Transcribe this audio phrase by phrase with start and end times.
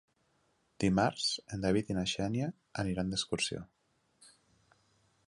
[0.83, 1.27] Dimarts
[1.57, 2.49] en David i na Xènia
[2.85, 3.63] aniran d'excursió.